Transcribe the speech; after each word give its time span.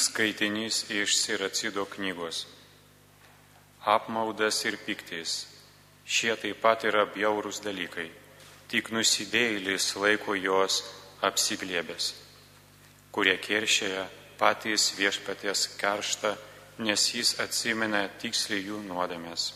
Skaitinys 0.00 0.86
iš 0.90 1.18
Siracido 1.20 1.84
knygos. 1.84 2.46
Apmaudas 3.84 4.64
ir 4.64 4.78
piktis. 4.86 5.46
Šie 6.08 6.32
taip 6.40 6.62
pat 6.62 6.86
yra 6.88 7.02
bjaurūs 7.04 7.60
dalykai. 7.60 8.06
Tik 8.72 8.88
nusidėjėlis 8.96 9.90
laiko 10.00 10.36
jos 10.38 10.78
apsiglėbės, 11.26 12.14
kurie 13.12 13.34
keršėja 13.44 14.06
patys 14.40 14.86
viešpaties 14.96 15.66
karštą, 15.82 16.32
nes 16.86 17.04
jis 17.14 17.34
atsimena 17.44 18.06
tiksliai 18.22 18.62
jų 18.70 18.78
nuodėmės. 18.86 19.50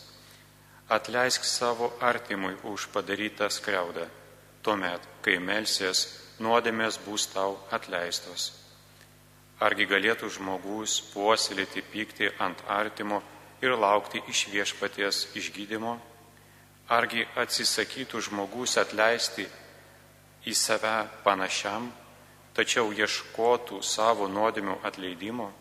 Atleisk 0.93 1.49
savo 1.49 1.89
artimui 2.05 2.59
už 2.69 2.91
padarytą 2.93 3.49
skriaudą, 3.49 4.05
tuomet, 4.61 5.09
kai 5.25 5.39
melsies, 5.41 6.05
nuodėmės 6.37 7.01
bus 7.07 7.31
tau 7.33 7.57
atleistos. 7.73 8.64
Argi 9.63 9.87
galėtų 9.87 10.29
žmogus 10.35 10.99
puoselėti 11.13 11.83
pyktį 11.93 12.33
ant 12.43 12.59
artimo 12.67 13.21
ir 13.63 13.77
laukti 13.79 14.19
iš 14.29 14.49
viešpaties 14.51 15.29
išgydymo? 15.39 15.95
Argi 16.91 17.23
atsisakytų 17.39 18.21
žmogus 18.27 18.75
atleisti 18.83 19.47
į 20.45 20.55
save 20.59 21.07
panašiam, 21.23 21.87
tačiau 22.53 22.91
ieškotų 22.93 23.79
savo 23.83 24.27
nuodėmių 24.29 24.81
atleidimo? 24.83 25.53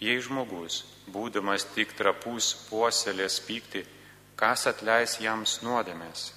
Jei 0.00 0.16
žmogus, 0.20 0.82
būdamas 1.12 1.68
tik 1.76 1.92
trapus, 1.96 2.54
puoselės 2.70 3.38
pykti, 3.44 3.84
kas 4.40 4.66
atleis 4.72 5.20
jams 5.20 5.60
nuodėmės? 5.62 6.32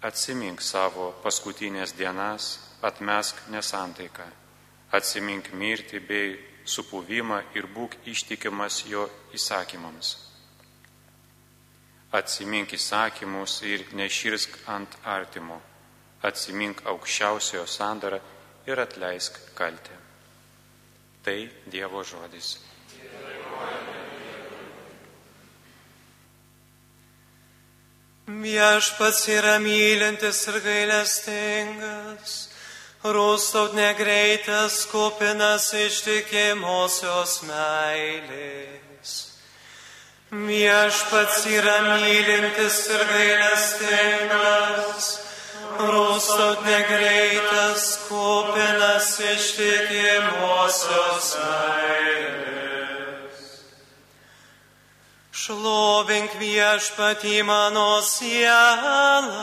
Atsimink 0.00 0.64
savo 0.64 1.12
paskutinės 1.22 1.92
dienas, 1.96 2.56
atmesk 2.84 3.46
nesantaiką 3.52 4.45
atsimink 4.92 5.50
mirtį 5.52 6.00
bei 6.08 6.36
supuvimą 6.66 7.42
ir 7.54 7.66
būk 7.66 7.96
ištikimas 8.06 8.84
jo 8.90 9.06
įsakymams. 9.34 10.16
Atsimink 12.12 12.72
įsakymus 12.72 13.60
ir 13.66 13.84
neširsk 13.98 14.58
ant 14.70 14.94
artimo, 15.04 15.58
atsimink 16.22 16.82
aukščiausiojo 16.86 17.66
sandarą 17.66 18.20
ir 18.66 18.80
atleisk 18.80 19.38
kaltę. 19.58 19.98
Tai 21.22 21.38
Dievo 21.66 22.04
žodis. 22.06 22.56
Viešpats 28.26 29.28
yra 29.30 29.58
mylintis 29.62 30.40
ir 30.50 30.58
gailestingas 30.64 32.55
rūstaut 33.12 33.74
negreitas, 33.76 34.86
kupinas 34.90 35.68
ištikimosios 35.76 37.42
meilės. 37.46 39.12
Viešpats 40.32 41.46
yra 41.46 41.76
mylintis 41.86 42.80
ir 42.90 43.04
gailestingas, 43.12 45.20
rūstaut 45.78 46.66
negreitas, 46.66 47.86
kupinas 48.08 49.20
ištikimosios 49.30 51.30
meilės. 51.44 53.38
Šlovink 55.30 56.34
viešpatį 56.42 57.42
mano 57.46 58.02
sielą 58.02 59.36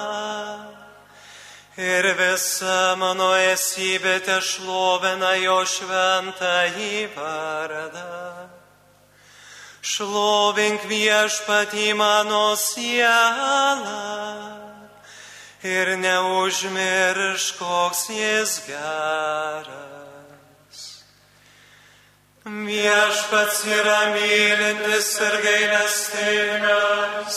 ir 1.77 2.05
visa 2.17 2.95
mano 2.99 3.33
esybė 3.33 4.19
te 4.25 4.39
šlovina 4.41 5.35
jo 5.41 5.65
šventąjį 5.65 7.07
vardą. 7.15 8.49
Šlovink 9.83 10.85
viešpatį 10.87 11.93
mano 11.99 12.55
sielą 12.55 14.63
ir 15.63 15.97
neužmirš, 15.97 17.51
koks 17.59 18.09
jis 18.09 18.61
geras. 18.67 19.83
Viešpats 22.45 23.65
yra 23.71 24.13
mylintis 24.13 25.19
ir 25.19 25.41
gailestingas, 25.43 27.35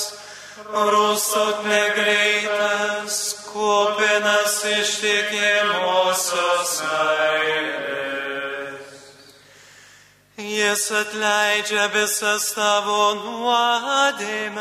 rūstot 0.72 1.64
negreitas, 1.66 3.34
kupinas 3.46 4.64
ištikimosios 4.70 6.82
meilės. 6.88 8.90
Jis 10.36 10.92
atleidžia 10.92 11.88
visas 11.94 12.54
tavo 12.54 13.14
nuodėmes 13.22 14.56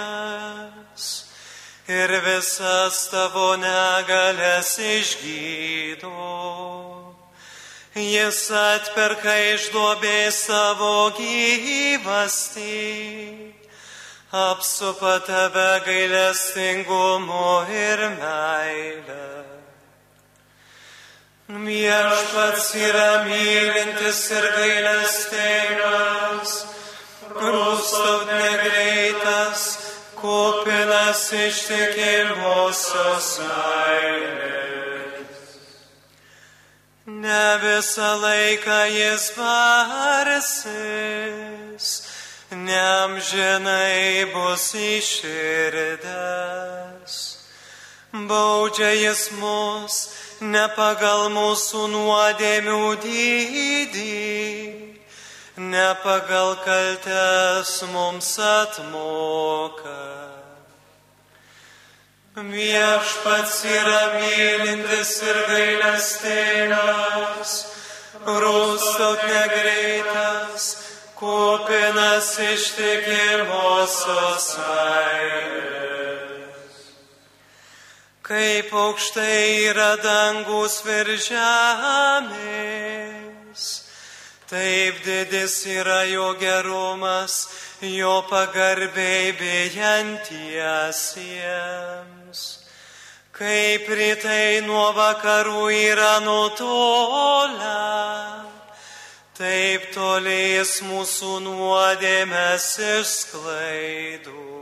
ir 1.87 2.21
visas 2.25 3.09
tavo 3.11 3.55
negalės 3.59 4.79
išgydo. 4.79 6.11
Jis 7.95 8.51
atperka 8.51 9.35
iš 9.55 9.71
duobės 9.71 10.35
savo 10.49 11.11
gyvastį 11.15 12.75
apsupa 14.35 15.23
tave 15.23 15.79
gailestingumu 15.85 17.51
ir 17.71 17.99
meilė. 18.19 19.27
Viešpats 21.47 22.67
yra 22.75 23.11
mylintis 23.27 24.19
ir 24.35 24.45
gailestingas, 24.57 26.51
rūstaut 27.31 28.25
negreitas, 28.31 29.61
kupinas 30.19 31.21
ištikimosios 31.45 33.27
meilės. 33.45 35.39
Ne 37.23 37.47
visą 37.63 38.11
laiką 38.25 38.81
jis 38.97 39.25
varsis 39.39 40.75
neamžinai 42.51 44.25
bus 44.33 44.73
iširdęs. 44.75 46.03
Baudžia 48.13 48.93
jis 48.93 49.31
mus 49.39 50.09
ne 50.41 50.67
pagal 50.75 51.29
mūsų 51.33 51.87
nuodėmių 51.91 52.95
dydį, 53.03 54.73
ne 55.57 55.95
pagal 56.03 56.55
kaltes 56.63 57.83
mums 57.91 58.39
atmoka. 58.39 60.01
Viešpats 62.35 63.63
yra 63.63 64.19
mylintis 64.19 65.21
ir 65.23 65.37
gailestingas, 65.47 67.51
rūstot 68.25 69.19
negreitas 69.23 70.84
kupinas 71.25 72.29
ištikimosios 72.53 74.45
meilės. 74.61 75.75
Kaip 78.25 78.73
aukštai 78.73 79.69
yra 79.71 79.93
dangus 80.01 80.75
virš 80.85 81.29
žemės, 81.31 83.61
taip 84.49 84.95
didis 85.05 85.65
yra 85.65 86.03
jo 86.09 86.33
gerumas, 86.41 87.47
jo 87.81 88.21
pagarbiai 88.29 89.33
bejantiesiems. 89.41 92.39
Kaip 93.35 93.83
rytai 93.99 94.61
nuo 94.65 94.93
vakarų 94.95 95.69
yra 95.75 96.19
nutolę 96.23 98.44
taip 99.35 99.89
tolės 99.91 100.77
mūsų 100.87 101.43
nuodėmės 101.43 102.79
išsklaidų. 102.79 104.55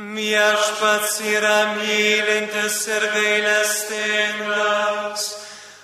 Viešpats 0.00 1.20
yra 1.28 1.76
mylintis 1.76 2.88
ir 2.88 3.04
gailestingas, 3.12 5.36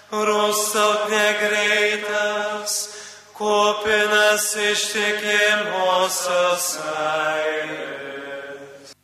rūstaut 0.09 1.13
negreitas, 1.13 2.97
kupinas 3.37 4.57
ištikimosios 4.71 6.81
meilės. 6.89 8.97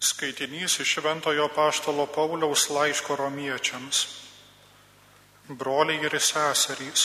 Skaitinys 0.00 0.80
iš 0.80 0.88
Šventojo 0.96 1.52
Paštalo 1.52 2.08
Pauliaus 2.08 2.72
laiško 2.72 3.20
romiečiams 3.20 4.23
broliai 5.48 6.04
ir 6.04 6.16
seserys, 6.20 7.04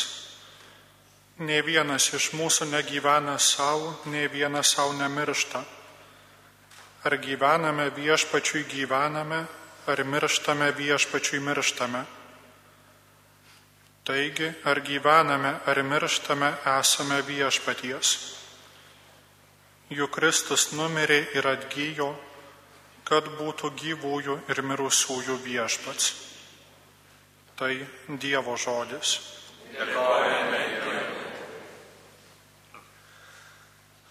ne 1.39 1.61
vienas 1.63 2.09
iš 2.13 2.31
mūsų 2.35 2.69
negyvena 2.71 3.37
savo, 3.39 3.95
ne 4.05 4.27
vienas 4.27 4.75
savo 4.75 4.93
nemiršta. 4.93 5.63
Ar 7.03 7.15
gyvename 7.17 7.89
viešpačiui 7.95 8.65
gyvename, 8.67 9.45
ar 9.87 10.03
mirštame 10.03 10.71
viešpačiui 10.75 11.39
mirštame. 11.39 12.05
Taigi, 14.03 14.49
ar 14.65 14.81
gyvename, 14.81 15.53
ar 15.65 15.83
mirštame, 15.83 16.53
esame 16.79 17.21
viešpaties. 17.21 18.15
Juk 19.89 20.11
Kristus 20.15 20.71
numirė 20.73 21.21
ir 21.35 21.47
atgyjo, 21.47 22.13
kad 23.03 23.25
būtų 23.39 23.71
gyvųjų 23.79 24.39
ir 24.49 24.61
mirusiųjų 24.61 25.37
viešpats. 25.45 26.28
Tai 27.59 27.73
Dievo 28.23 28.55
žodis. 28.55 29.17
Dėkojame 29.75 30.61
Dievui. 30.79 31.23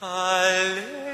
Alleluja. 0.04 1.07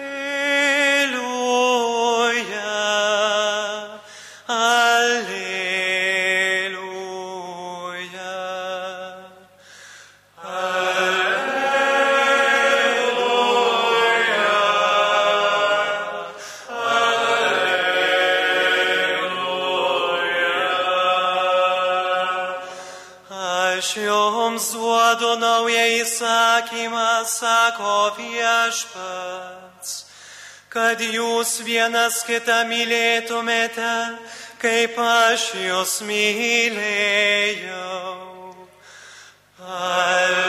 Įsakymą 26.05 27.25
sako 27.25 28.15
viešpats, 28.19 30.07
kad 30.69 31.01
jūs 31.01 31.61
vienas 31.65 32.25
kitą 32.27 32.65
mylėtumėte, 32.69 34.19
kaip 34.63 34.99
aš 34.99 35.55
jūs 35.67 36.01
mylėjau. 36.09 37.75
Alleluja. 39.65 40.44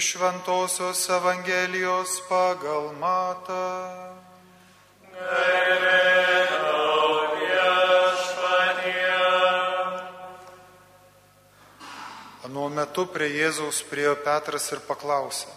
Šventojios 0.00 1.08
Evangelijos 1.08 2.22
pagal 2.28 2.92
matą. 3.00 4.14
Anuo 12.46 12.68
metu 12.72 13.04
prie 13.10 13.28
Jėzaus 13.34 13.82
priejo 13.90 14.14
Petras 14.22 14.70
ir 14.72 14.80
paklausė, 14.86 15.50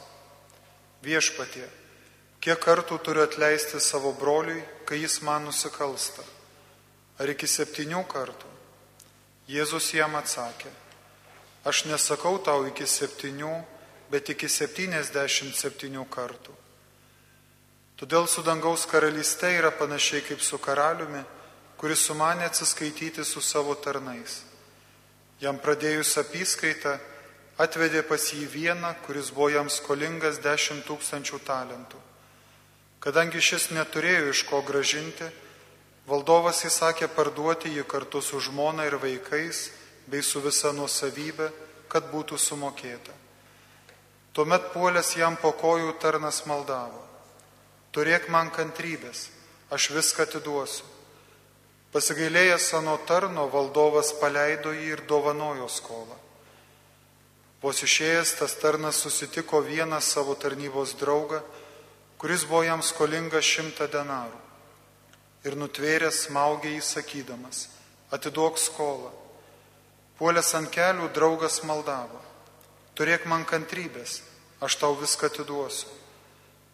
viešpatie, 1.05 1.67
kiek 2.43 2.59
kartų 2.59 2.97
turiu 3.05 3.23
atleisti 3.23 3.79
savo 3.79 4.11
broliui, 4.17 4.59
kai 4.89 4.99
jis 4.99 5.21
man 5.23 5.45
nusikalsta? 5.47 6.25
Ar 7.21 7.31
iki 7.31 7.47
septynių 7.47 8.01
kartų? 8.11 8.49
Jėzus 9.47 9.93
jam 9.93 10.17
atsakė, 10.19 10.73
aš 11.63 11.85
nesakau 11.87 12.35
tau 12.43 12.65
iki 12.67 12.89
septynių, 12.89 13.53
bet 14.11 14.29
iki 14.29 14.49
77 14.49 16.03
kartų. 16.11 16.53
Todėl 18.01 18.27
su 18.27 18.41
dangaus 18.43 18.87
karalyste 18.89 19.51
yra 19.55 19.71
panašiai 19.71 20.23
kaip 20.25 20.41
su 20.41 20.57
karaliumi, 20.57 21.21
kuris 21.77 22.01
sumanė 22.07 22.47
atsiskaityti 22.49 23.23
su 23.25 23.41
savo 23.41 23.75
tarnais. 23.77 24.41
Jam 25.41 25.57
pradėjus 25.61 26.17
apyskaitą, 26.21 26.97
atvedė 27.61 28.01
pas 28.05 28.25
jį 28.33 28.47
vieną, 28.49 28.95
kuris 29.05 29.31
buvo 29.33 29.51
jam 29.53 29.69
skolingas 29.69 30.41
10 30.41 30.83
tūkstančių 30.87 31.39
talentų. 31.45 32.01
Kadangi 33.01 33.41
šis 33.41 33.71
neturėjo 33.73 34.29
iš 34.33 34.43
ko 34.49 34.61
gražinti, 34.65 35.29
valdovas 36.09 36.65
įsakė 36.67 37.09
parduoti 37.15 37.71
jį 37.73 37.85
kartu 37.89 38.21
su 38.21 38.41
žmona 38.41 38.85
ir 38.89 38.99
vaikais 39.01 39.69
bei 40.09 40.21
su 40.21 40.41
visa 40.41 40.73
nuosavybė, 40.73 41.49
kad 41.89 42.09
būtų 42.13 42.37
sumokėta. 42.37 43.13
Tuomet 44.31 44.69
puolęs 44.71 45.09
jam 45.19 45.35
po 45.35 45.51
kojų 45.59 45.91
tarnas 45.99 46.45
maldavo. 46.47 47.01
Turėk 47.91 48.29
man 48.31 48.47
kantrybės, 48.55 49.25
aš 49.67 49.89
viską 49.91 50.23
atiduosiu. 50.23 50.85
Pasigailėjęs 51.91 52.69
ano 52.79 52.93
tarno 53.03 53.49
valdovas 53.51 54.13
paleido 54.21 54.71
jį 54.71 54.93
ir 54.93 55.03
dovanojo 55.09 55.67
skolą. 55.67 56.15
Vos 57.59 57.83
išėjęs 57.83 58.31
tas 58.39 58.55
tarnas 58.55 59.03
susitiko 59.03 59.59
vieną 59.67 59.99
savo 59.99 60.37
tarnybos 60.39 60.95
draugą, 60.95 61.41
kuris 62.15 62.47
buvo 62.47 62.63
jam 62.63 62.79
skolingas 62.79 63.43
šimtą 63.43 63.91
denarų. 63.91 64.39
Ir 65.43 65.59
nutvėręs 65.59 66.23
smaugė 66.29 66.77
jį 66.77 66.81
sakydamas, 66.87 67.65
atiduok 68.15 68.55
skolą. 68.63 69.11
Puolęs 70.15 70.55
ant 70.55 70.71
kelių 70.71 71.11
draugas 71.11 71.65
maldavo 71.67 72.30
turėk 72.95 73.27
man 73.29 73.45
kantrybės, 73.45 74.21
aš 74.61 74.77
tau 74.81 74.95
viską 74.99 75.31
atiduosiu. 75.31 75.89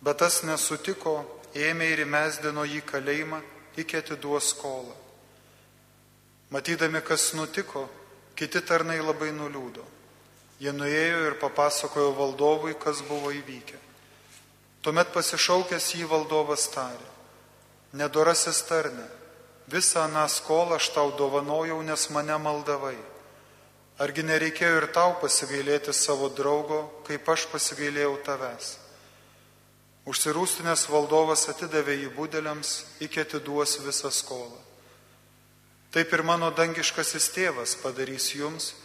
Bet 0.01 0.19
tas 0.21 0.43
nesutiko, 0.45 1.21
ėmė 1.57 1.89
ir 1.93 2.03
įmesdino 2.05 2.65
jį 2.67 2.83
kalėjimą, 2.85 3.41
iki 3.77 3.97
atiduos 3.97 4.51
skolą. 4.53 4.93
Matydami, 6.53 7.01
kas 7.01 7.33
nutiko, 7.33 7.87
kiti 8.37 8.61
tarnai 8.61 8.99
labai 9.01 9.33
nuliūdo. 9.35 9.83
Jie 10.61 10.71
nuėjo 10.73 11.25
ir 11.27 11.35
papasakojo 11.41 12.13
valdovui, 12.17 12.73
kas 12.79 13.03
buvo 13.05 13.33
įvykę. 13.35 13.77
Tuomet 14.81 15.11
pasišaukęs 15.13 15.91
jį 15.97 16.07
valdovas 16.09 16.63
tarė, 16.73 17.09
nedorasis 17.97 18.61
tarne, 18.69 19.05
visą 19.67 20.05
aną 20.07 20.25
skolą 20.31 20.77
aš 20.77 20.89
tau 20.95 21.11
dovanojau, 21.17 21.81
nes 21.83 22.07
mane 22.15 22.37
maldavai. 22.39 22.97
Argi 23.97 24.21
nereikėjo 24.21 24.81
ir 24.83 24.85
tau 24.93 25.15
pasigailėti 25.17 25.93
savo 25.95 26.29
draugo, 26.29 26.83
kaip 27.07 27.25
aš 27.33 27.47
pasigailėjau 27.49 28.13
tavęs? 28.27 28.75
Užsirūstinės 30.07 30.85
valdovas 30.91 31.47
atidavė 31.49 31.95
jį 32.03 32.11
būdeliams, 32.15 32.75
iki 33.01 33.23
atiduos 33.23 33.79
visą 33.81 34.11
skolą. 34.13 34.59
Taip 35.91 36.13
ir 36.13 36.21
mano 36.23 36.51
dangiškasis 36.53 37.31
tėvas 37.33 37.73
padarys 37.81 38.29
jums, 38.37 38.75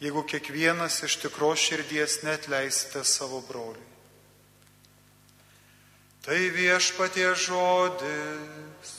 jeigu 0.00 0.24
kiekvienas 0.24 1.02
iš 1.04 1.18
tikros 1.26 1.60
širdies 1.60 2.22
net 2.24 2.48
leisite 2.48 3.04
savo 3.04 3.42
broliui. 3.44 3.92
Tai 6.24 6.40
viešpatie 6.56 7.28
žodis. 7.38 8.96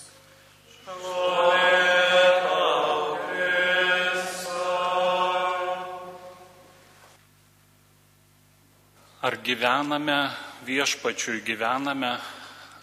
Šalom. 0.86 1.57
Ar 9.18 9.34
gyvename 9.42 10.30
viešpačiui 10.62 11.42
gyvename, 11.42 12.12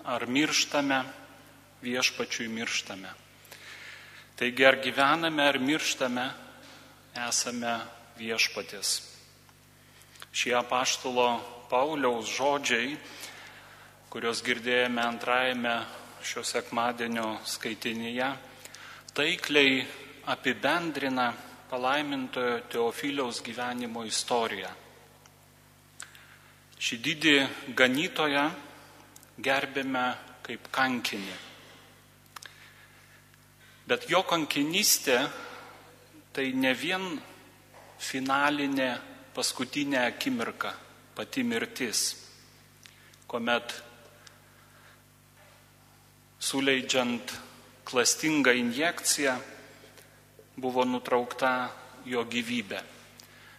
ar 0.03 0.27
mirštame 0.27 0.99
viešpačiui 1.79 2.49
mirštame. 2.51 3.13
Taigi 4.35 4.67
ar 4.67 4.81
gyvename, 4.83 5.47
ar 5.47 5.61
mirštame, 5.63 6.27
esame 7.29 7.77
viešpatis. 8.19 8.97
Šie 10.35 10.59
apaštalo 10.59 11.39
Pauliaus 11.71 12.35
žodžiai, 12.35 12.97
kuriuos 14.11 14.43
girdėjome 14.43 15.07
antrajame 15.07 15.79
šio 16.19 16.43
sekmadienio 16.43 17.37
skaitinyje, 17.47 18.33
taikliai 19.15 19.85
apibendrina 20.35 21.31
palaimintojo 21.71 22.65
Teofiliaus 22.75 23.39
gyvenimo 23.39 24.03
istoriją. 24.03 24.81
Šį 26.79 26.99
didį 27.05 27.35
ganytoją 27.79 28.45
gerbėme 29.39 30.05
kaip 30.45 30.69
kankinį. 30.75 31.37
Bet 33.89 34.09
jo 34.09 34.23
kankinystė 34.25 35.19
tai 36.35 36.51
ne 36.57 36.73
vien 36.75 37.05
finalinė 38.01 38.91
paskutinė 39.35 40.01
akimirka, 40.07 40.73
pati 41.15 41.45
mirtis, 41.47 42.05
kuomet 43.29 43.75
suleidžiant 46.45 47.35
klastingą 47.85 48.55
injekciją 48.57 49.35
buvo 50.57 50.85
nutraukta 50.89 51.53
jo 52.07 52.25
gyvybė. 52.31 52.81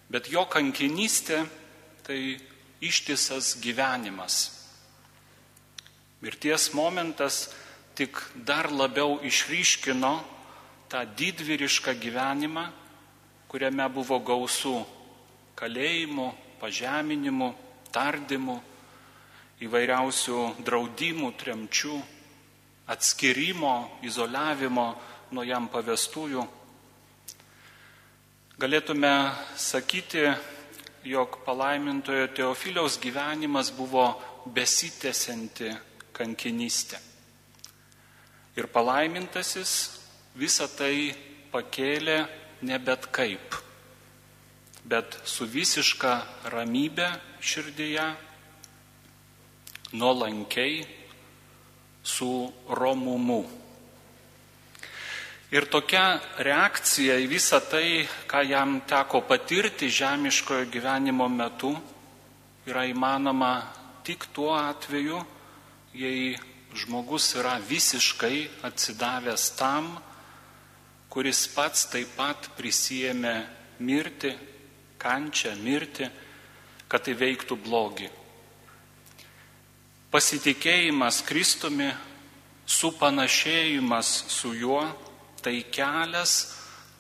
Bet 0.09 0.29
jo 0.29 0.45
kankinystė 0.49 1.41
tai 2.05 2.19
ištisas 2.81 3.55
gyvenimas. 3.61 4.51
Mirties 6.21 6.71
momentas 6.73 7.49
tik 7.95 8.17
dar 8.35 8.71
labiau 8.71 9.19
išryškino 9.23 10.13
tą 10.89 11.03
didvyrišką 11.17 11.95
gyvenimą, 12.01 12.65
kuriame 13.47 13.87
buvo 13.93 14.19
gausų 14.19 14.75
kalėjimų, 15.55 16.27
pažeminimų, 16.59 17.49
tardymų, 17.95 18.57
įvairiausių 19.63 20.39
draudimų, 20.67 21.31
tremčių, 21.39 21.99
atskirimo, 22.91 23.75
izoliavimo 24.03 24.87
nuo 25.31 25.45
jam 25.47 25.69
pavestųjų. 25.71 26.43
Galėtume 28.59 29.13
sakyti, 29.59 30.27
jog 31.05 31.37
palaimintojo 31.45 32.27
Teofiliaus 32.27 32.97
gyvenimas 32.99 33.69
buvo 33.77 34.07
besitęsianti 34.49 35.69
kankinystė. 36.15 36.97
Ir 38.57 38.67
palaimintasis 38.73 39.71
visą 40.39 40.67
tai 40.71 41.13
pakėlė 41.53 42.17
ne 42.65 42.79
bet 42.79 43.05
kaip, 43.13 43.57
bet 44.85 45.19
su 45.29 45.45
visiška 45.45 46.15
ramybė 46.53 47.09
širdyje, 47.39 48.07
nuolankiai, 49.93 50.81
su 52.01 52.31
romumu. 52.69 53.43
Ir 55.53 55.67
tokia 55.69 56.17
reakcija 56.41 57.19
į 57.21 57.27
visą 57.29 57.59
tai, 57.69 58.07
ką 58.25 58.41
jam 58.49 58.79
teko 58.89 59.21
patirti 59.29 59.91
žemiškojo 59.93 60.65
gyvenimo 60.73 61.27
metu, 61.29 61.75
yra 62.65 62.87
įmanoma 62.89 63.51
tik 64.01 64.25
tuo 64.33 64.55
atveju, 64.57 65.21
jei 65.93 66.33
žmogus 66.73 67.35
yra 67.37 67.59
visiškai 67.61 68.65
atsidavęs 68.65 69.45
tam, 69.59 69.93
kuris 71.13 71.45
pats 71.53 71.85
taip 71.93 72.17
pat 72.17 72.49
prisijėmė 72.57 73.37
mirti, 73.85 74.33
kančią, 74.97 75.53
mirti, 75.61 76.09
kad 76.89 77.05
tai 77.05 77.13
veiktų 77.13 77.61
blogį. 77.61 78.09
Pasitikėjimas 80.09 81.21
Kristumi, 81.27 81.93
supanašėjimas 82.65 84.11
su 84.31 84.55
juo, 84.57 84.81
tai 85.45 85.61
kelias, 85.69 86.55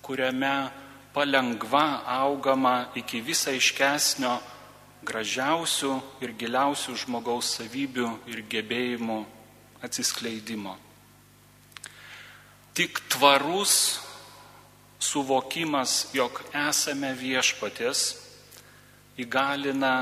kuriame 0.05 0.69
palengva 1.13 2.05
augama 2.05 2.91
iki 2.93 3.23
visą 3.25 3.55
iškesnio 3.57 4.35
gražiausių 5.05 5.93
ir 6.21 6.33
giliausių 6.37 6.93
žmogaus 7.05 7.55
savybių 7.57 8.09
ir 8.29 8.43
gebėjimų 8.49 9.17
atsiskleidimo. 9.85 10.75
Tik 12.77 13.01
tvarus 13.09 13.75
suvokimas, 15.01 16.11
jog 16.13 16.41
esame 16.53 17.13
viešpatės, 17.17 18.05
įgalina 19.17 19.95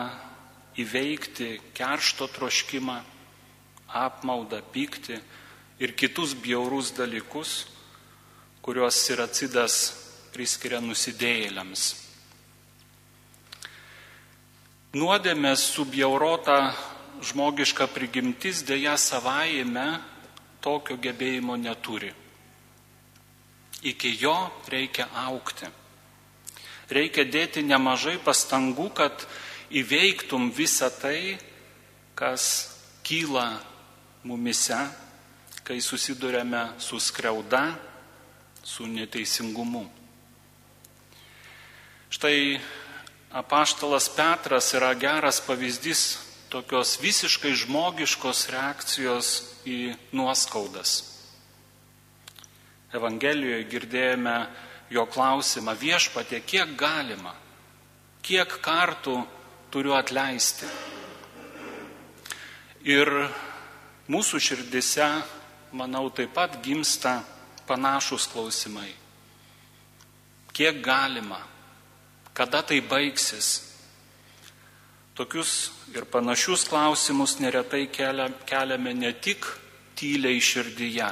įveikti 0.80 1.62
keršto 1.78 2.28
troškimą, 2.34 3.00
apmaudą, 4.04 4.60
pyktį 4.74 5.20
ir 5.80 5.94
kitus 5.96 6.34
bjaurus 6.34 6.92
dalykus, 6.98 7.73
kuriuos 8.64 8.96
Siracidas 8.96 9.76
priskiria 10.32 10.80
nusidėjėliams. 10.80 11.84
Nuodėmės 14.96 15.66
subjaurota 15.74 16.58
žmogiška 17.28 17.90
prigimtis 17.92 18.64
dėja 18.64 18.96
savaime 18.96 20.00
tokio 20.64 20.96
gebėjimo 21.02 21.58
neturi. 21.60 22.14
Iki 23.84 24.16
jo 24.22 24.36
reikia 24.72 25.10
aukti. 25.26 25.68
Reikia 26.94 27.26
dėti 27.28 27.66
nemažai 27.68 28.16
pastangų, 28.24 28.90
kad 28.96 29.26
įveiktum 29.76 30.52
visą 30.56 30.88
tai, 31.02 31.36
kas 32.16 32.46
kyla 33.04 33.58
mumise, 34.24 34.78
kai 35.68 35.82
susidurėme 35.84 36.70
su 36.80 37.00
skriauda, 37.02 37.74
su 38.64 38.88
neteisingumu. 38.88 39.86
Štai 42.10 42.60
apaštalas 43.32 44.10
Petras 44.16 44.74
yra 44.74 44.94
geras 44.94 45.42
pavyzdys 45.42 46.04
tokios 46.54 47.00
visiškai 47.02 47.52
žmogiškos 47.58 48.46
reakcijos 48.54 49.30
į 49.66 49.96
nuoskaudas. 50.14 50.92
Evangelijoje 52.94 53.66
girdėjome 53.72 54.36
jo 54.94 55.08
klausimą 55.10 55.74
viešpatė, 55.74 56.44
kiek 56.46 56.76
galima, 56.78 57.34
kiek 58.22 58.60
kartų 58.62 59.18
turiu 59.74 59.98
atleisti. 59.98 60.70
Ir 62.86 63.10
mūsų 64.06 64.40
širdise, 64.44 65.10
manau, 65.74 66.06
taip 66.14 66.36
pat 66.38 66.60
gimsta 66.62 67.24
panašus 67.68 68.28
klausimai. 68.32 68.92
Kiek 70.54 70.84
galima, 70.86 71.42
kada 72.34 72.62
tai 72.62 72.82
baigsis. 72.82 73.74
Tokius 75.14 75.72
ir 75.94 76.06
panašius 76.06 76.66
klausimus 76.70 77.38
neretai 77.40 77.88
keliame 77.90 78.94
ne 78.94 79.14
tik 79.14 79.46
tyliai 79.96 80.42
širdyje, 80.42 81.10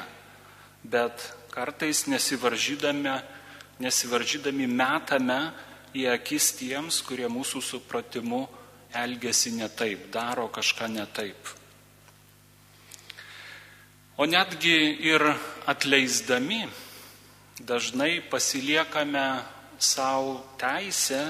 bet 0.83 1.27
kartais 1.53 2.07
nesivaržydami, 2.09 3.13
nesivaržydami 3.81 4.67
metame 4.67 5.39
į 5.93 6.07
akis 6.15 6.53
tiems, 6.57 7.01
kurie 7.05 7.29
mūsų 7.29 7.61
supratimu 7.61 8.45
elgesi 8.93 9.53
ne 9.55 9.69
taip, 9.69 10.09
daro 10.13 10.47
kažką 10.49 10.89
ne 10.89 11.05
taip. 11.13 11.60
O 14.21 14.25
netgi 14.29 15.01
ir 15.01 15.23
atleisdami 15.65 16.67
dažnai 17.69 18.21
pasiliekame 18.29 19.23
savo 19.81 20.35
teisę 20.61 21.21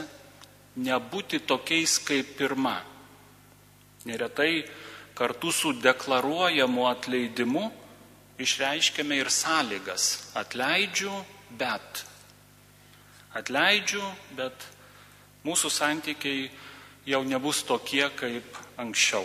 nebūti 0.75 1.39
tokiais 1.48 1.93
kaip 2.03 2.33
pirma. 2.36 2.74
Neretai 4.03 4.65
kartu 5.15 5.53
su 5.55 5.71
deklaruojamu 5.71 6.83
atleidimu 6.89 7.63
išreiškiame 8.43 9.21
ir 9.24 9.29
sąlygas. 9.31 10.33
Atleidžiu, 10.36 11.13
bet. 11.62 12.03
Atleidžiu, 13.39 14.03
bet 14.36 14.67
mūsų 15.48 15.71
santykiai 15.71 16.51
jau 17.07 17.24
nebus 17.24 17.63
tokie 17.63 18.10
kaip 18.19 18.60
anksčiau. 18.75 19.24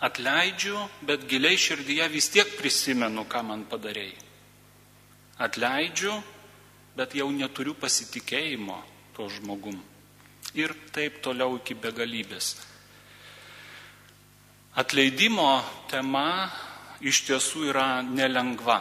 Atleidžiu, 0.00 0.78
bet 1.04 1.26
giliai 1.28 1.58
širdyje 1.60 2.06
vis 2.08 2.30
tiek 2.32 2.48
prisimenu, 2.56 3.26
ką 3.28 3.42
man 3.44 3.66
padarėjai. 3.68 4.16
Atleidžiu, 5.44 6.14
bet 6.96 7.14
jau 7.16 7.28
neturiu 7.32 7.74
pasitikėjimo 7.76 8.78
to 9.16 9.28
žmogum. 9.28 9.76
Ir 10.56 10.72
taip 10.94 11.20
toliau 11.22 11.58
iki 11.60 11.76
begalybės. 11.76 12.54
Atleidimo 14.80 15.60
tema 15.90 16.48
iš 17.04 17.24
tiesų 17.28 17.68
yra 17.68 18.00
nelengva. 18.06 18.80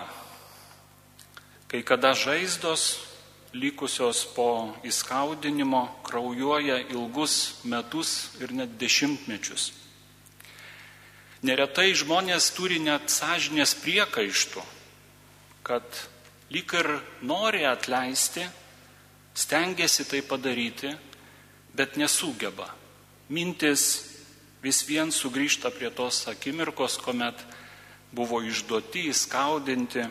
Kai 1.69 1.83
kada 1.83 2.13
žaizdos 2.17 3.09
likusios 3.53 4.23
po 4.35 4.75
įskaudinimo 4.85 5.83
kraujuoja 6.05 6.79
ilgus 6.93 7.61
metus 7.65 8.37
ir 8.41 8.53
net 8.53 8.77
dešimtmečius. 8.79 9.71
Neretai 11.39 11.93
žmonės 11.95 12.49
turi 12.51 12.81
net 12.83 13.07
sąžinės 13.07 13.71
priekaištų, 13.79 14.63
kad 15.63 15.85
lyg 16.51 16.73
ir 16.75 16.89
nori 17.23 17.63
atleisti, 17.63 18.43
stengiasi 19.39 20.03
tai 20.09 20.19
padaryti, 20.25 20.91
bet 21.71 21.95
nesugeba. 21.95 22.67
Mintis 23.31 23.85
vis 24.59 24.81
vien 24.83 25.13
sugrįžta 25.15 25.71
prie 25.71 25.93
tos 25.95 26.25
akimirkos, 26.27 26.97
kuomet 26.99 27.39
buvo 28.11 28.41
išduoti, 28.43 29.07
įskaudinti, 29.13 30.03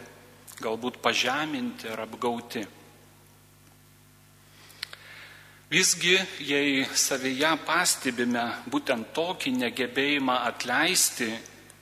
galbūt 0.63 1.03
pažeminti 1.05 1.91
ar 1.93 2.07
apgauti. 2.07 2.65
Visgi, 5.69 6.15
jei 6.41 6.87
savyje 6.97 7.51
pastebime 7.69 8.41
būtent 8.73 9.11
tokį 9.13 9.51
negebėjimą 9.53 10.37
atleisti 10.49 11.27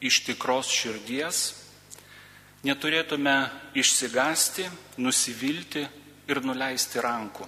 iš 0.02 0.24
tikros 0.26 0.66
širdies, 0.74 1.42
neturėtume 2.66 3.34
išsigasti, 3.78 4.64
nusivilti 4.98 5.84
ir 6.26 6.40
nuleisti 6.42 6.98
rankų. 6.98 7.46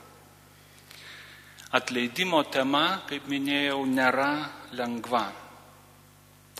Atleidimo 1.75 2.45
tema, 2.54 3.02
kaip 3.09 3.26
minėjau, 3.26 3.80
nėra 3.90 4.30
lengva. 4.78 5.25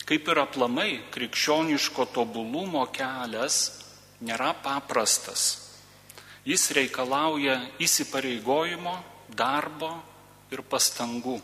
Kaip 0.03 0.27
ir 0.27 0.41
aplamai, 0.43 0.89
krikščioniško 1.15 2.09
tobulumo 2.17 2.83
kelias 2.91 3.61
nėra 4.27 4.51
paprastas. 4.59 5.47
Jis 6.43 6.67
reikalauja 6.75 7.61
įsipareigojimo, 7.79 8.97
darbo 9.35 9.91
ir 10.53 10.63
pastangų. 10.65 11.39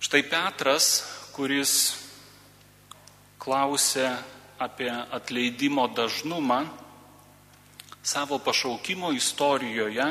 Štai 0.00 0.22
Petras, 0.24 1.04
kuris 1.36 1.72
klausė 3.40 4.08
apie 4.60 4.88
atleidimo 4.88 5.86
dažnumą, 5.92 6.64
savo 8.02 8.38
pašaukimo 8.40 9.12
istorijoje 9.12 10.06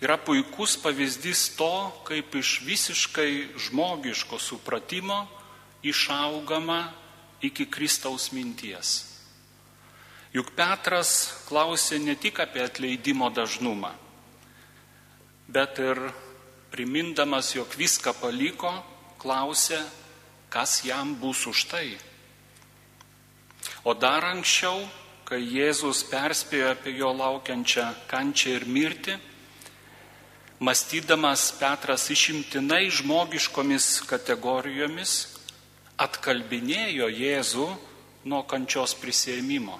yra 0.00 0.16
puikus 0.16 0.76
pavyzdys 0.80 1.56
to, 1.56 1.92
kaip 2.04 2.34
iš 2.36 2.60
visiškai 2.64 3.56
žmogiško 3.68 4.38
supratimo 4.38 5.26
išaugama 5.82 6.92
iki 7.40 7.68
Kristaus 7.70 8.32
minties. 8.32 9.04
Juk 10.32 10.52
Petras 10.56 11.32
klausė 11.48 12.00
ne 12.02 12.16
tik 12.16 12.40
apie 12.44 12.64
atleidimo 12.64 13.30
dažnumą, 13.32 13.94
bet 15.48 15.78
ir 15.78 16.00
primindamas, 16.72 17.54
jog 17.54 17.72
viską 17.78 18.14
paliko, 18.20 18.72
klausė, 19.22 19.80
kas 20.50 20.82
jam 20.84 21.14
bus 21.20 21.46
už 21.46 21.64
tai. 21.70 21.88
O 23.84 23.94
dar 23.94 24.24
anksčiau, 24.26 24.84
kai 25.26 25.40
Jėzus 25.42 26.04
perspėjo 26.10 26.70
apie 26.74 26.96
jo 26.98 27.10
laukiančią 27.14 27.86
kančią 28.10 28.58
ir 28.60 28.66
mirtį, 28.66 29.16
Mąstydamas 30.56 31.50
Petras 31.60 32.06
išimtinai 32.08 32.86
žmogiškomis 32.88 34.06
kategorijomis 34.08 35.10
atkalbinėjo 36.00 37.10
Jėzų 37.12 37.66
nuo 38.24 38.40
kančios 38.48 38.94
prisėmimo. 38.96 39.76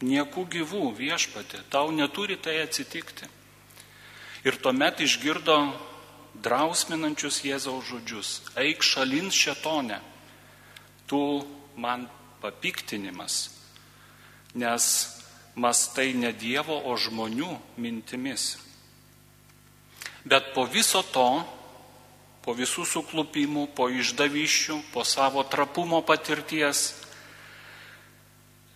Niekų 0.00 0.46
gyvų 0.54 0.86
viešpatė, 0.96 1.60
tau 1.68 1.92
neturi 1.92 2.38
tai 2.40 2.62
atsitikti. 2.62 3.28
Ir 4.46 4.54
tuomet 4.62 5.00
išgirdo 5.02 5.56
drausminančius 6.44 7.40
Jėzaus 7.42 7.88
žodžius. 7.88 8.30
Eik 8.60 8.84
šalin 8.86 9.32
šetone, 9.34 9.98
tu 11.10 11.20
man 11.74 12.06
papiktinimas, 12.42 13.48
nes 14.54 14.84
mastai 15.56 16.12
ne 16.14 16.30
Dievo, 16.36 16.76
o 16.86 16.94
žmonių 16.94 17.56
mintimis. 17.80 18.54
Bet 20.26 20.52
po 20.54 20.66
viso 20.70 21.02
to, 21.02 21.26
po 22.46 22.54
visų 22.54 22.84
suklupimų, 22.86 23.66
po 23.74 23.88
išdavyščių, 23.90 24.78
po 24.94 25.02
savo 25.02 25.42
trapumo 25.50 26.02
patirties 26.06 26.92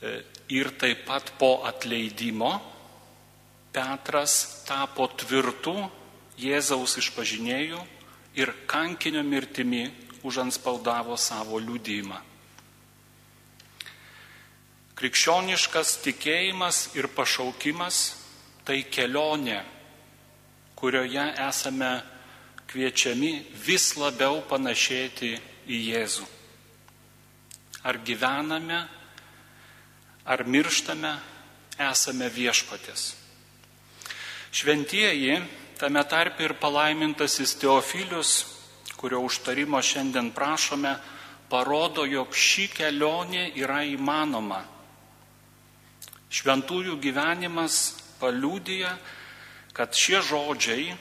e, 0.03 0.23
ir 0.51 0.71
taip 0.79 1.05
pat 1.07 1.31
po 1.39 1.61
atleidimo, 1.69 2.57
Petras 3.71 4.65
tapo 4.67 5.07
tvirtų 5.21 5.77
Jėzaus 6.41 6.97
išpažinėjų 6.99 7.81
ir 8.41 8.53
kankinio 8.71 9.23
mirtimi 9.27 9.85
užanspaudavo 10.27 11.17
savo 11.21 11.61
liūdimą. 11.61 12.21
Krikščioniškas 15.01 15.99
tikėjimas 16.05 16.89
ir 16.97 17.09
pašaukimas 17.17 18.01
tai 18.69 18.83
kelionė 18.93 19.61
kurioje 20.81 21.25
esame 21.49 22.01
kviečiami 22.71 23.33
vis 23.67 23.93
labiau 24.01 24.41
panašėti 24.49 25.35
į 25.69 25.81
Jėzų. 25.93 26.27
Ar 27.85 28.01
gyvename, 28.05 28.81
ar 30.25 30.45
mirštame, 30.49 31.13
esame 31.91 32.29
viešpatės. 32.33 33.20
Šventieji, 34.51 35.37
tame 35.79 36.03
tarp 36.11 36.41
ir 36.43 36.57
palaimintasis 36.59 37.55
Teofilius, 37.63 38.31
kurio 38.99 39.21
užtarimo 39.23 39.79
šiandien 39.79 40.33
prašome, 40.35 40.97
parodo, 41.51 42.03
jog 42.03 42.35
ši 42.35 42.67
kelionė 42.75 43.45
yra 43.59 43.85
įmanoma. 43.87 44.65
Šventųjų 46.31 46.97
gyvenimas 47.03 47.77
paliūdija, 48.19 48.91
kad 49.75 49.95
šie 49.95 50.19
žodžiai, 50.23 50.97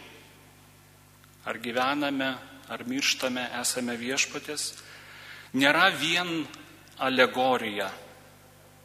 ar 1.50 1.58
gyvename, 1.58 2.30
ar 2.70 2.84
mirštame, 2.86 3.48
esame 3.62 3.96
viešpatės, 3.98 4.76
nėra 5.58 5.90
vien 5.98 6.46
alegorija, 7.02 7.90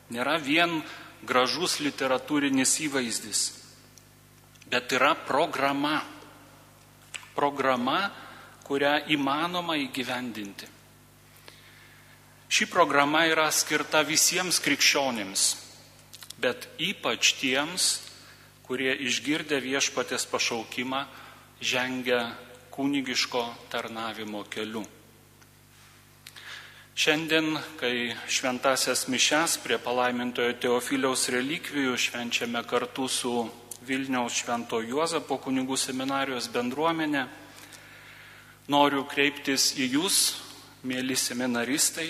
nėra 0.09 0.38
vien 0.40 0.81
gražus 1.24 1.79
literatūrinis 1.85 2.79
įvaizdis, 2.88 3.44
bet 4.74 4.92
yra 4.92 5.14
programa. 5.14 6.00
Programa, 7.34 8.10
kurią 8.66 9.06
įmanoma 9.14 9.76
įgyvendinti. 9.78 10.66
Ši 12.50 12.66
programa 12.70 13.24
yra 13.30 13.46
skirta 13.54 14.02
visiems 14.06 14.58
krikščionėms, 14.62 15.44
bet 16.42 16.66
ypač 16.82 17.34
tiems, 17.38 17.87
kurie 18.66 18.94
išgirdę 19.06 19.58
viešpatės 19.62 20.26
pašaukimą 20.30 21.04
žengia 21.62 22.20
kūnygiško 22.74 23.46
tarnavimo 23.70 24.42
keliu. 24.50 24.82
Šiandien, 26.94 27.58
kai 27.78 28.14
šventasias 28.30 29.08
mišes 29.10 29.58
prie 29.62 29.78
palaimintojo 29.82 30.54
Teofiliaus 30.62 31.26
relikvijų 31.34 31.98
švenčiame 31.98 32.62
kartu 32.70 33.10
su 33.10 33.34
Vilniaus 33.85 34.40
Švento 34.40 34.81
Juozapo 34.83 35.38
kunigų 35.42 35.77
seminarijos 35.79 36.49
bendruomenė, 36.53 37.25
noriu 38.73 39.05
kreiptis 39.09 39.73
į 39.77 39.90
jūs, 39.97 40.20
mėly 40.85 41.16
seminaristai, 41.16 42.09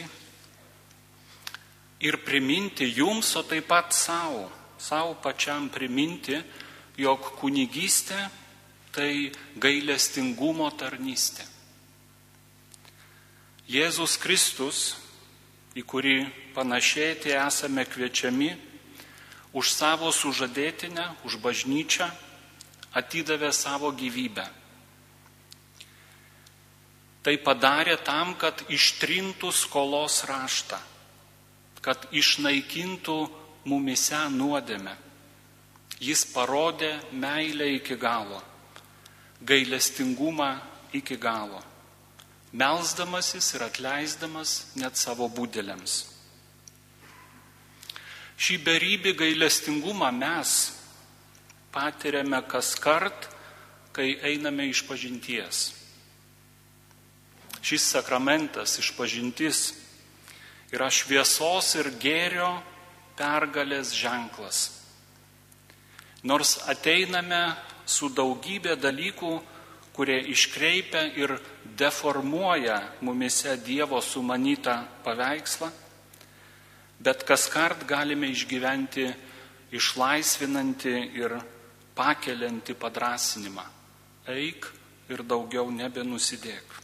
ir 2.05 2.19
priminti 2.27 2.87
jums, 2.95 3.33
o 3.37 3.43
taip 3.47 3.67
pat 3.71 3.95
savo, 3.97 4.47
savo 4.79 5.17
pačiam 5.23 5.71
priminti, 5.73 6.39
jog 7.01 7.33
kunigystė 7.41 8.21
tai 8.95 9.33
gailestingumo 9.59 10.69
tarnystė. 10.79 11.47
Jėzus 13.67 14.19
Kristus, 14.21 14.81
į 15.75 15.83
kurį 15.89 16.19
panašėti 16.55 17.33
esame 17.35 17.87
kviečiami, 17.89 18.53
už 19.55 19.71
savo 19.71 20.11
sužadėtinę, 20.11 21.07
už 21.25 21.39
bažnyčią 21.39 22.11
atidavė 22.95 23.53
savo 23.55 23.91
gyvybę. 23.95 24.45
Tai 27.25 27.35
padarė 27.41 27.97
tam, 28.05 28.35
kad 28.37 28.67
ištrintų 28.69 29.49
skolos 29.55 30.25
raštą, 30.29 30.77
kad 31.81 32.05
išnaikintų 32.13 33.19
mumise 33.71 34.21
nuodėmę. 34.35 34.93
Jis 36.05 36.27
parodė 36.35 36.99
meilę 37.13 37.71
iki 37.79 37.97
galo, 37.97 38.43
gailestingumą 39.41 40.51
iki 40.93 41.17
galo, 41.17 41.63
melzdamasis 42.53 43.55
ir 43.55 43.65
atleisdamas 43.71 44.75
net 44.77 44.99
savo 45.01 45.31
būdėliams. 45.31 46.14
Šį 48.35 48.59
beribį 48.67 49.15
gailestingumą 49.19 50.11
mes 50.15 50.75
patiriame 51.75 52.41
kas 52.51 52.75
kart, 52.79 53.29
kai 53.95 54.17
einame 54.27 54.67
iš 54.71 54.83
pažinties. 54.89 55.71
Šis 57.65 57.87
sakramentas 57.95 58.77
išpažintis 58.83 59.61
yra 60.75 60.91
šviesos 60.91 61.71
ir 61.79 61.93
gėrio 62.03 62.51
pergalės 63.17 63.95
ženklas. 63.95 64.67
Nors 66.27 66.57
ateiname 66.69 67.55
su 67.87 68.11
daugybė 68.11 68.75
dalykų, 68.81 69.33
kurie 69.95 70.19
iškreipia 70.35 71.05
ir 71.15 71.37
deformuoja 71.79 72.81
mumise 73.05 73.55
Dievo 73.63 74.01
sumanytą 74.03 74.81
paveikslą, 75.05 75.71
bet 77.05 77.25
kas 77.29 77.49
kart 77.53 77.85
galime 77.89 78.31
išgyventi 78.33 79.05
išlaisvinantį 79.75 80.95
ir 81.21 81.37
pakeliantį 81.99 82.77
padrasinimą. 82.81 83.65
Eik 84.33 84.71
ir 85.13 85.21
daugiau 85.29 85.69
nebenusidėk. 85.69 86.81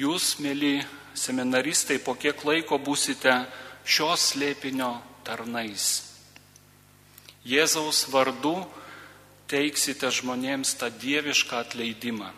Jūs, 0.00 0.38
mėly 0.42 0.80
seminaristai, 1.14 2.00
po 2.02 2.16
kiek 2.18 2.42
laiko 2.46 2.78
būsite 2.80 3.34
šios 3.84 4.32
slėpinio 4.32 4.94
tarnais. 5.26 6.06
Jėzaus 7.46 8.06
vardu 8.12 8.56
teiksite 9.50 10.10
žmonėms 10.12 10.74
tą 10.80 10.90
dievišką 10.90 11.62
atleidimą. 11.64 12.30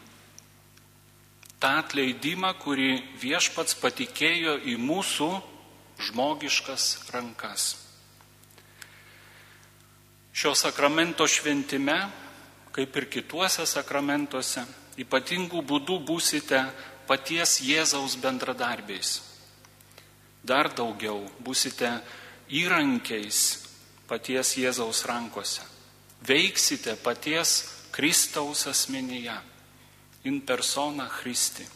Ta 1.62 1.78
atleidimą, 1.82 2.52
kurį 2.58 2.90
viešpats 3.22 3.76
patikėjo 3.78 4.58
į 4.66 4.76
mūsų 4.82 5.30
žmogiškas 6.02 7.10
rankas. 7.12 7.76
Šio 10.32 10.54
sakramento 10.56 11.26
šventime, 11.28 11.98
kaip 12.72 12.96
ir 12.96 13.08
kituose 13.12 13.66
sakramentuose, 13.68 14.64
ypatingų 15.00 15.60
būdų 15.68 15.98
būsite 16.08 16.62
paties 17.08 17.58
Jėzaus 17.64 18.16
bendradarbiais. 18.20 19.20
Dar 20.42 20.72
daugiau 20.72 21.20
būsite 21.44 21.90
įrankiais 22.48 23.42
paties 24.08 24.56
Jėzaus 24.58 25.04
rankose. 25.06 25.62
Veiksite 26.26 26.96
paties 27.02 27.60
Kristaus 27.92 28.66
asmenyje, 28.66 29.36
in 30.24 30.40
persona 30.40 31.08
Christi. 31.08 31.66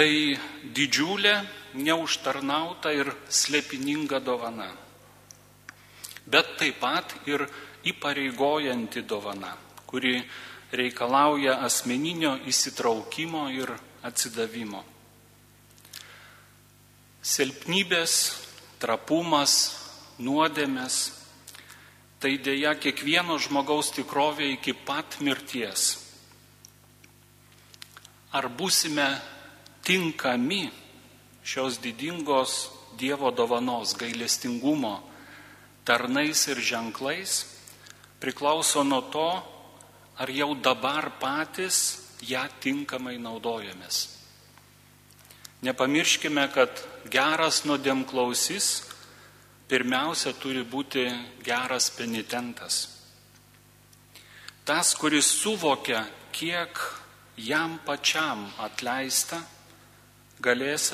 Tai 0.00 0.32
didžiulė, 0.72 1.34
neužtarnauta 1.76 2.88
ir 2.96 3.10
slėpininga 3.28 4.16
dovana, 4.24 4.70
bet 6.24 6.54
taip 6.56 6.78
pat 6.80 7.10
ir 7.28 7.42
įpareigojanti 7.84 9.02
dovana, 9.04 9.50
kuri 9.84 10.14
reikalauja 10.72 11.58
asmeninio 11.66 12.30
įsitraukimo 12.48 13.42
ir 13.52 13.74
atsidavimo. 14.08 14.80
Silpnybės, 17.20 18.14
trapumas, 18.80 19.56
nuodėmės- 20.16 20.96
tai 22.24 22.38
dėja 22.38 22.72
kiekvieno 22.86 23.36
žmogaus 23.36 23.92
tikrovė 23.98 24.48
iki 24.54 24.72
pat 24.72 25.20
mirties. 25.20 25.84
Ar 28.32 28.48
būsime 28.48 29.10
tinkami 29.84 30.68
šios 31.44 31.80
didingos 31.80 32.70
Dievo 33.00 33.30
dovanos 33.30 33.94
gailestingumo 33.96 34.98
tarnais 35.84 36.46
ir 36.48 36.58
ženklais, 36.60 37.46
priklauso 38.20 38.84
nuo 38.84 39.00
to, 39.08 39.30
ar 40.20 40.28
jau 40.28 40.54
dabar 40.54 41.08
patys 41.18 41.78
ją 42.20 42.44
tinkamai 42.60 43.16
naudojamės. 43.16 44.20
Nepamirškime, 45.64 46.44
kad 46.52 46.82
geras 47.12 47.64
nuodėmklausys 47.68 48.68
pirmiausia 49.68 50.32
turi 50.40 50.62
būti 50.64 51.06
geras 51.44 51.90
penitentas. 51.96 52.86
Tas, 54.64 54.94
kuris 54.94 55.26
suvokia, 55.40 56.04
kiek 56.32 56.78
jam 57.40 57.78
pačiam 57.84 58.44
atleista, 58.60 59.40
galės 60.40 60.90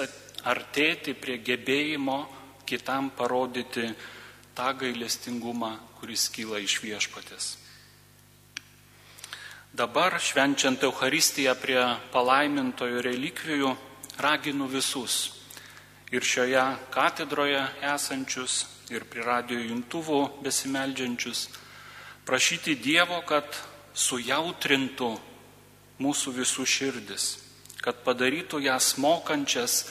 artėti 0.47 1.15
prie 1.15 1.39
gebėjimo 1.39 2.19
kitam 2.67 3.11
parodyti 3.15 3.87
tą 4.57 4.73
gailestingumą, 4.81 5.77
kuris 6.01 6.29
kyla 6.35 6.59
iš 6.65 6.81
viešpatės. 6.83 7.55
Dabar 9.77 10.17
švenčiant 10.23 10.83
Euharistiją 10.89 11.53
prie 11.61 11.83
palaimintojų 12.15 13.03
relikvijų 13.05 13.73
raginu 14.25 14.71
visus 14.73 15.17
ir 16.11 16.25
šioje 16.25 16.65
katedroje 16.95 17.61
esančius 17.85 18.65
ir 18.89 19.05
prie 19.11 19.25
radio 19.27 19.59
jungtuvų 19.61 20.21
besimeldžiančius 20.47 21.49
prašyti 22.27 22.79
Dievo, 22.81 23.21
kad 23.27 23.47
sujautrintų 23.95 25.11
mūsų 26.03 26.33
visų 26.41 26.67
širdis, 26.67 27.27
kad 27.87 28.01
padarytų 28.03 28.59
jas 28.65 28.97
mokančias 28.99 29.85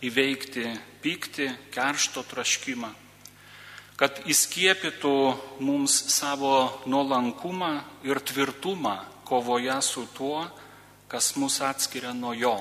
įveikti 0.00 0.70
pyktį, 1.04 1.50
keršto 1.74 2.22
traškimą, 2.24 2.88
kad 4.00 4.22
įskiepytų 4.24 5.12
mums 5.60 5.98
savo 6.14 6.80
nuolankumą 6.88 7.74
ir 8.08 8.22
tvirtumą 8.24 8.96
kovoje 9.28 9.76
su 9.84 10.06
tuo, 10.16 10.46
kas 11.12 11.34
mus 11.36 11.60
atskiria 11.60 12.14
nuo 12.16 12.32
jo. 12.32 12.56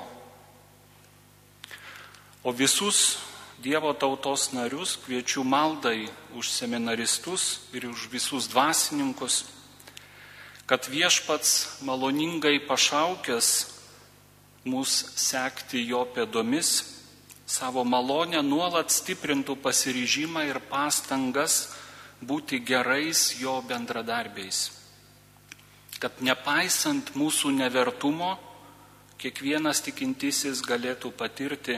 O 2.44 2.52
visus 2.52 3.22
Dievo 3.62 3.94
tautos 3.94 4.50
narius 4.58 4.96
kviečiu 5.06 5.44
maldai 5.46 6.10
už 6.34 6.50
seminaristus 6.50 7.62
ir 7.78 7.86
už 7.86 8.10
visus 8.10 8.50
dvasininkus, 8.50 9.46
kad 10.66 10.90
viešpats 10.90 11.80
maloningai 11.86 12.58
pašaukęs 12.66 13.71
mus 14.66 14.92
sekti 15.18 15.86
jo 15.88 16.04
pėdomis, 16.14 16.72
savo 17.46 17.84
malonę 17.84 18.42
nuolat 18.46 18.94
stiprintų 18.94 19.58
pasiryžimą 19.62 20.46
ir 20.50 20.62
pastangas 20.70 21.74
būti 22.22 22.62
gerais 22.64 23.42
jo 23.42 23.58
bendradarbiais. 23.66 24.70
Kad 26.02 26.22
nepaisant 26.22 27.14
mūsų 27.18 27.52
nevertumo, 27.58 28.36
kiekvienas 29.22 29.84
tikintysis 29.86 30.64
galėtų 30.66 31.12
patirti 31.14 31.78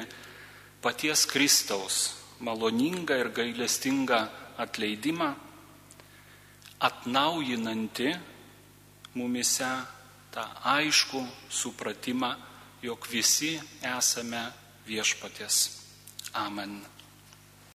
paties 0.83 1.25
Kristaus 1.27 2.13
maloningą 2.43 3.17
ir 3.19 3.31
gailestingą 3.35 4.27
atleidimą, 4.59 5.33
atnaujinanti 6.79 8.11
mumise 9.15 9.69
tą 10.33 10.43
aišku 10.63 11.23
supratimą, 11.49 12.33
jog 12.83 13.07
visi 13.11 13.55
esame 13.87 14.43
viešpatės. 14.87 15.59
Amen. 16.35 16.81